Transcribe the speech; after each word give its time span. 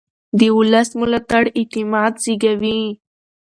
د 0.39 0.41
ولس 0.57 0.89
ملاتړ 0.99 1.43
اعتماد 1.59 2.13
زېږوي 2.23 2.81